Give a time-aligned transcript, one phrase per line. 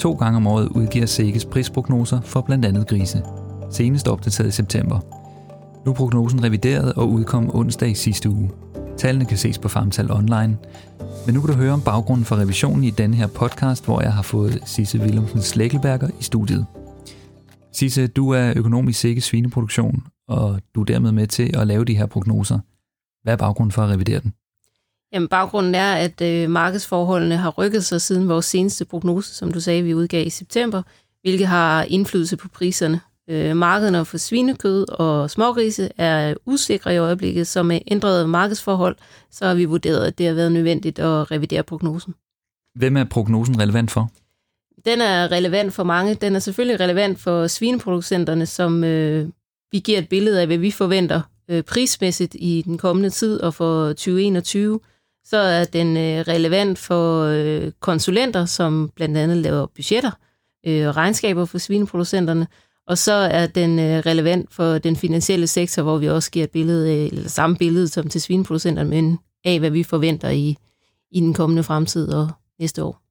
[0.00, 3.22] To gange om året udgiver Sækkes prisprognoser for blandt andet grise.
[3.70, 5.00] Senest opdateret i september.
[5.84, 8.50] Nu er prognosen revideret og udkom onsdag i sidste uge.
[8.98, 10.58] Tallene kan ses på Farmtal Online.
[11.26, 14.12] Men nu kan du høre om baggrunden for revisionen i denne her podcast, hvor jeg
[14.12, 16.66] har fået Sisse Willumsen Slækkelberger i studiet.
[17.72, 21.84] Sisse, du er økonom i Sikke Svineproduktion, og du er dermed med til at lave
[21.84, 22.58] de her prognoser.
[23.22, 24.32] Hvad er baggrunden for at revidere den?
[25.12, 29.60] Jamen, baggrunden er, at øh, markedsforholdene har rykket sig siden vores seneste prognose, som du
[29.60, 30.82] sagde, vi udgav i september,
[31.22, 33.00] hvilket har indflydelse på priserne.
[33.30, 38.96] Øh, markederne for svinekød og smågrise er usikre i øjeblikket, så med ændrede markedsforhold,
[39.30, 42.14] så har vi vurderet, at det har været nødvendigt at revidere prognosen.
[42.74, 44.10] Hvem er prognosen relevant for?
[44.84, 46.14] Den er relevant for mange.
[46.14, 49.28] Den er selvfølgelig relevant for svineproducenterne, som øh,
[49.72, 51.20] vi giver et billede af, hvad vi forventer
[51.50, 54.80] øh, prismæssigt i den kommende tid og for 2021.
[55.30, 60.10] Så er den øh, relevant for øh, konsulenter, som blandt andet laver budgetter,
[60.66, 62.46] øh, regnskaber for svineproducenterne,
[62.86, 66.50] og så er den øh, relevant for den finansielle sektor, hvor vi også giver et
[66.50, 70.56] billede, eller samme billede som til svineproducenterne, men af hvad vi forventer i,
[71.10, 72.28] i den kommende fremtid og
[72.60, 73.02] næste år.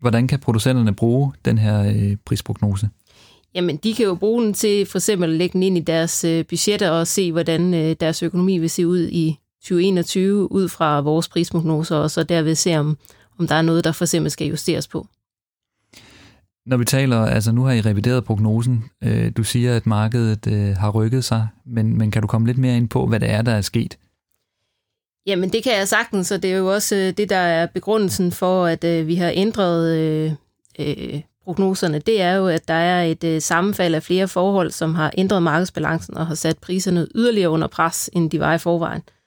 [0.00, 2.88] Hvordan kan producenterne bruge den her øh, prisprognose?
[3.54, 6.24] Jamen, de kan jo bruge den til for eksempel at lægge den ind i deres
[6.24, 11.00] øh, budgetter og se, hvordan øh, deres økonomi vil se ud i 2021 ud fra
[11.00, 12.98] vores prisprognoser, og så derved se, om,
[13.38, 15.06] om der er noget, der for eksempel skal justeres på.
[16.66, 18.84] Når vi taler, altså nu har I revideret prognosen.
[19.04, 22.58] Øh, du siger, at markedet øh, har rykket sig, men, men kan du komme lidt
[22.58, 23.98] mere ind på, hvad det er, der er sket?
[25.26, 28.32] Jamen det kan jeg sagtens, så det er jo også øh, det, der er begrundelsen
[28.32, 30.32] for, at vi har ændret øh,
[30.78, 31.98] øh, prognoserne.
[31.98, 35.42] Det er jo, at der er et øh, sammenfald af flere forhold, som har ændret
[35.42, 39.02] markedsbalancen og har sat priserne yderligere under pres, end de var i forvejen.
[39.06, 39.19] Øh,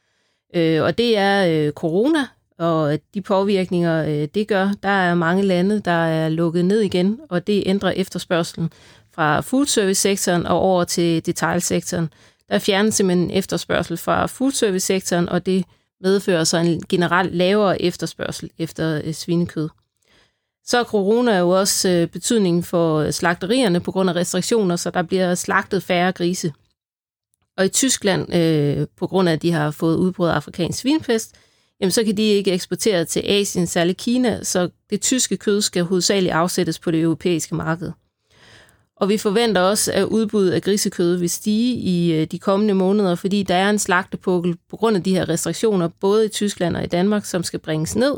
[0.53, 2.27] Øh, og det er øh, corona,
[2.59, 4.69] og de påvirkninger, øh, det gør.
[4.83, 8.71] Der er mange lande, der er lukket ned igen, og det ændrer efterspørgselen
[9.15, 12.09] fra foodservice-sektoren og over til detailsektoren.
[12.49, 15.65] Der fjernes simpelthen efterspørgsel fra foodservice-sektoren, og det
[16.01, 19.69] medfører så en generelt lavere efterspørgsel efter øh, svinekød.
[20.65, 24.89] Så er corona jo også øh, betydningen for øh, slagterierne på grund af restriktioner, så
[24.89, 26.53] der bliver slagtet færre grise.
[27.57, 31.35] Og i Tyskland, øh, på grund af at de har fået udbrud af afrikansk svinpest,
[31.81, 35.83] jamen så kan de ikke eksportere til Asien, særligt Kina, så det tyske kød skal
[35.83, 37.91] hovedsageligt afsættes på det europæiske marked.
[38.95, 43.15] Og vi forventer også, at udbuddet af grisekød vil stige i øh, de kommende måneder,
[43.15, 46.83] fordi der er en slagtepukkel på grund af de her restriktioner, både i Tyskland og
[46.83, 48.17] i Danmark, som skal bringes ned.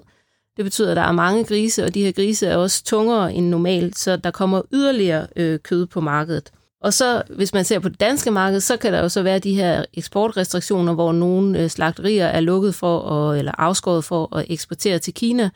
[0.57, 3.49] Det betyder, at der er mange grise, og de her grise er også tungere end
[3.49, 6.51] normalt, så der kommer yderligere øh, kød på markedet.
[6.85, 9.39] Og så, hvis man ser på det danske marked, så kan der jo så være
[9.39, 14.45] de her eksportrestriktioner, hvor nogle øh, slagterier er lukket for, at, eller afskåret for at
[14.49, 15.49] eksportere til Kina,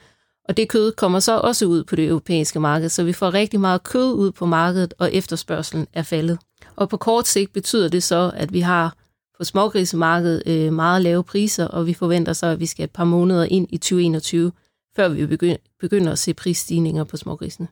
[0.48, 3.60] og det kød kommer så også ud på det europæiske marked, så vi får rigtig
[3.60, 6.38] meget kød ud på markedet, og efterspørgselen er faldet.
[6.76, 8.96] Og på kort sigt betyder det så, at vi har
[9.38, 13.06] på smågrisemarkedet øh, meget lave priser, og vi forventer så, at vi skal et par
[13.06, 14.52] måneder ind i 2021,
[14.96, 15.26] før vi
[15.80, 17.68] begynder at se prisstigninger på smågrisene.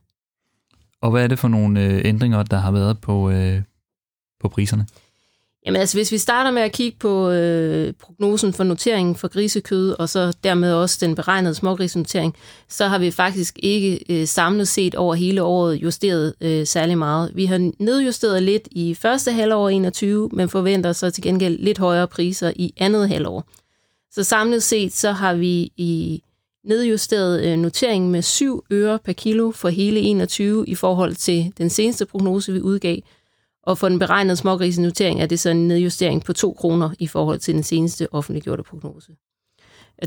[1.02, 3.62] Og hvad er det for nogle øh, ændringer, der har været på, øh,
[4.40, 4.86] på priserne?
[5.66, 9.92] Jamen altså, hvis vi starter med at kigge på øh, prognosen for noteringen for grisekød,
[9.98, 12.34] og så dermed også den beregnede smågrisnotering,
[12.68, 17.30] så har vi faktisk ikke øh, samlet set over hele året justeret øh, særlig meget.
[17.34, 22.08] Vi har nedjusteret lidt i første halvår 21, men forventer så til gengæld lidt højere
[22.08, 23.44] priser i andet halvår.
[24.10, 26.22] Så samlet set, så har vi i
[26.64, 31.70] nedjusteret øh, noteringen med 7 øre per kilo for hele 21 i forhold til den
[31.70, 32.98] seneste prognose, vi udgav,
[33.62, 37.38] og for den beregnede smågrisenotering er det så en nedjustering på 2 kroner i forhold
[37.38, 39.12] til den seneste offentliggjorte prognose.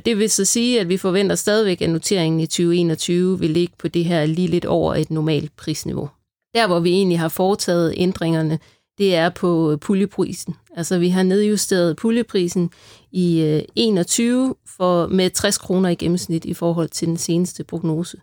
[0.06, 3.88] Det vil så sige, at vi forventer stadigvæk, at noteringen i 2021 vil ligge på
[3.88, 6.10] det her lige lidt over et normalt prisniveau.
[6.54, 8.60] Der, hvor vi egentlig har foretaget ændringerne,
[8.98, 10.56] det er på øh, puljeprisen.
[10.76, 12.70] Altså vi har nedjusteret puljeprisen
[13.12, 18.18] i øh, 21 for med 60 kroner i gennemsnit i forhold til den seneste prognose.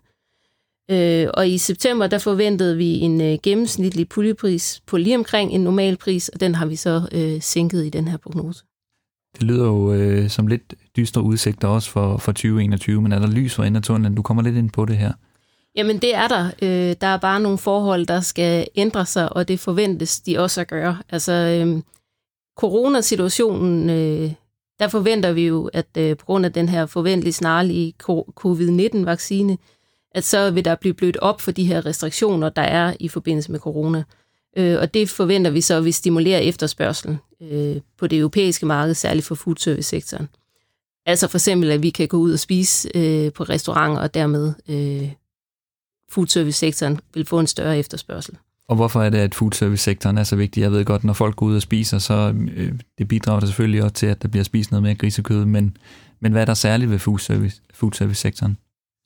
[0.91, 5.61] Øh, og i september, der forventede vi en øh, gennemsnitlig puljepris på lige omkring en
[5.61, 8.63] normal pris, og den har vi så øh, sænket i den her prognose.
[9.35, 13.27] Det lyder jo øh, som lidt dystre udsigter også for, for 2021, men er der
[13.27, 14.15] lys for enden af tunnelen?
[14.15, 15.13] Du kommer lidt ind på det her.
[15.75, 16.51] Jamen det er der.
[16.61, 20.61] Øh, der er bare nogle forhold, der skal ændre sig, og det forventes de også
[20.61, 20.97] at gøre.
[21.09, 21.81] Altså øh,
[22.57, 24.31] coronasituationen, øh,
[24.79, 27.93] der forventer vi jo, at øh, på grund af den her forventelige snarlige
[28.35, 29.57] covid-19-vaccine,
[30.11, 33.51] at så vil der blive blødt op for de her restriktioner, der er i forbindelse
[33.51, 34.03] med corona.
[34.57, 39.25] Øh, og det forventer vi så vi stimulerer efterspørgselen øh, på det europæiske marked, særligt
[39.25, 40.29] for foodservice-sektoren.
[41.05, 44.53] Altså for eksempel, at vi kan gå ud og spise øh, på restauranter og dermed
[44.69, 45.11] øh,
[46.11, 48.37] foodservice-sektoren vil få en større efterspørgsel.
[48.69, 50.61] Og hvorfor er det, at foodservice-sektoren er så vigtig?
[50.61, 53.83] Jeg ved godt, når folk går ud og spiser, så øh, det bidrager det selvfølgelig
[53.83, 55.77] også til, at der bliver spist noget mere grisekød, men,
[56.21, 58.57] men hvad er der særligt ved foodservice, foodservice-sektoren?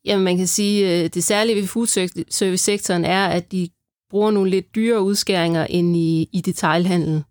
[0.06, 3.70] Jamen man kan sige, at øh, det særlige ved foodservice-sektoren er, at de
[4.10, 7.24] bruger nogle lidt dyre udskæringer ind i, i detailhandlen.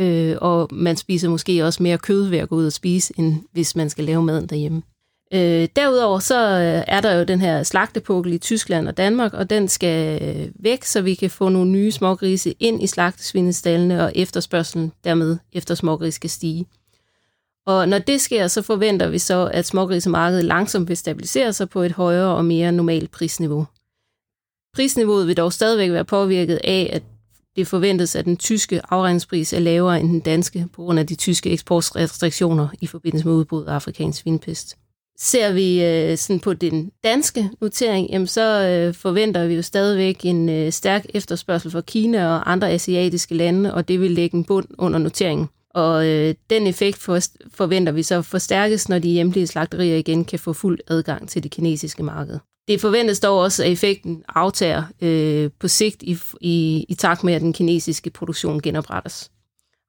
[0.00, 3.36] Øh, og man spiser måske også mere kød ved at gå ud og spise, end
[3.52, 4.82] hvis man skal lave maden derhjemme.
[5.34, 9.50] Øh, derudover så øh, er der jo den her slagtepukkel i Tyskland og Danmark, og
[9.50, 14.12] den skal øh, væk, så vi kan få nogle nye smågrise ind i slagtesvindestallene, og
[14.14, 16.66] efterspørgselen dermed efter smågris skal stige.
[17.66, 21.82] Og når det sker, så forventer vi så, at smågrisemarkedet langsomt vil stabilisere sig på
[21.82, 23.66] et højere og mere normalt prisniveau.
[24.74, 27.02] Prisniveauet vil dog stadigvæk være påvirket af, at
[27.56, 31.14] det forventes, at den tyske afregningspris er lavere end den danske på grund af de
[31.14, 34.76] tyske eksportrestriktioner i forbindelse med udbrud af afrikansk svinpest.
[35.20, 40.24] Ser vi øh, sådan på den danske notering, jamen så øh, forventer vi jo stadigvæk
[40.24, 44.44] en øh, stærk efterspørgsel fra Kina og andre asiatiske lande, og det vil lægge en
[44.44, 45.48] bund under noteringen.
[45.74, 47.18] Og øh, den effekt for,
[47.54, 51.50] forventer vi så forstærkes, når de hjemlige slagterier igen kan få fuld adgang til det
[51.50, 52.38] kinesiske marked.
[52.68, 57.34] Det forventes dog også, at effekten aftager øh, på sigt i, i, i takt med,
[57.34, 59.30] at den kinesiske produktion genoprettes.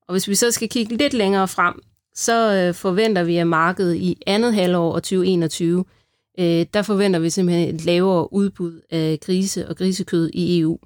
[0.07, 1.81] Og hvis vi så skal kigge lidt længere frem,
[2.19, 5.85] så øh, forventer vi, at markedet i andet halvår 2021,
[6.39, 10.77] øh, der forventer vi simpelthen et lavere udbud af grise og grisekød i EU.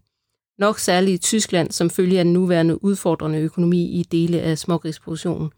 [0.58, 5.50] Nok særligt i Tyskland, som følger af den nuværende udfordrende økonomi i dele af smågrisproduktionen.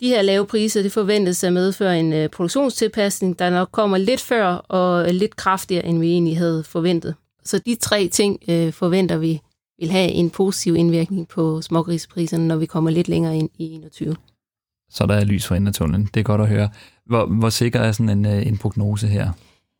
[0.00, 4.20] De her lave priser det forventes at medføre en øh, produktionstilpasning, der nok kommer lidt
[4.20, 7.14] før og lidt kraftigere, end vi egentlig havde forventet.
[7.44, 9.40] Så de tre ting øh, forventer vi
[9.78, 14.16] vil have en positiv indvirkning på smågrispriserne, når vi kommer lidt længere ind i 2021
[14.90, 16.08] så der er lys for enden af tunnelen.
[16.14, 16.68] Det er godt at høre.
[17.06, 19.30] Hvor, hvor sikker er sådan en, øh, en prognose her?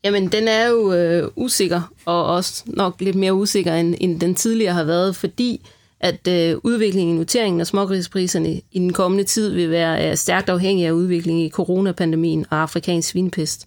[0.05, 4.35] Jamen, den er jo øh, usikker, og også nok lidt mere usikker, end, end den
[4.35, 5.67] tidligere har været, fordi
[6.01, 10.49] at øh, udviklingen i noteringen af smågrispriserne i den kommende tid vil være øh, stærkt
[10.49, 13.67] afhængig af udviklingen i coronapandemien og afrikansk svinpest.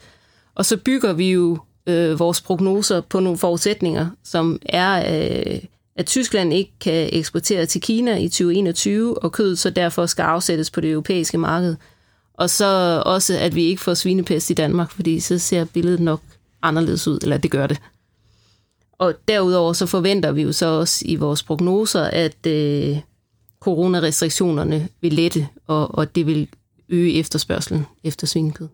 [0.55, 5.59] Og så bygger vi jo øh, vores prognoser på nogle forudsætninger, som er øh,
[5.95, 10.71] at Tyskland ikke kan eksportere til Kina i 2021, og kødet så derfor skal afsættes
[10.71, 11.75] på det europæiske marked.
[12.33, 16.21] Og så også, at vi ikke får svinepest i Danmark, fordi så ser billedet nok
[16.61, 17.81] anderledes ud, eller det gør det.
[18.99, 22.97] Og derudover så forventer vi jo så også i vores prognoser, at øh,
[23.59, 26.47] coronarestriktionerne vil lette, og, og det vil
[26.89, 28.67] øge efterspørgselen efter svinekød.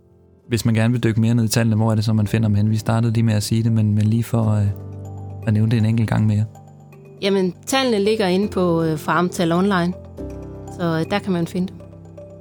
[0.48, 2.48] Hvis man gerne vil dykke mere ned i tallene, hvor er det så, man finder
[2.48, 2.70] dem hen?
[2.70, 4.68] Vi startede lige med at sige det, men, men lige for øh,
[5.48, 6.46] at nævne det en enkelt gang mere.
[7.22, 9.94] Jamen, tallene ligger inde på øh, Farmtal Online,
[10.80, 11.76] så øh, der kan man finde dem.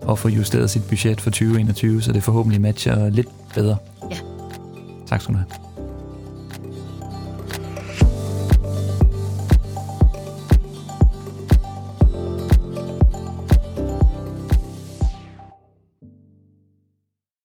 [0.02, 3.76] Og få justeret sit budget for 2021, så det forhåbentlig matcher lidt bedre.
[4.10, 4.16] Ja.
[5.06, 5.65] Tak skal du have.